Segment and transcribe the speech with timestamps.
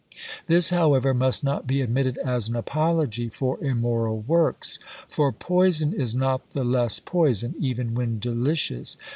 [0.47, 6.15] This, however, must not be admitted as an apology for immoral works; for poison is
[6.15, 8.97] not the less poison, even when delicious.